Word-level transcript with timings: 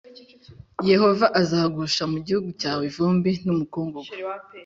yehova 0.89 1.25
azagusha 1.41 2.03
mu 2.11 2.17
gihugu 2.25 2.49
cyawe 2.61 2.83
ivumbi 2.89 3.31
n’umukungugu 3.45 4.11